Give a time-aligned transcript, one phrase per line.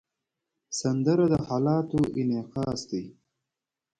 [0.79, 3.03] سندره د حالاتو انعکاس دی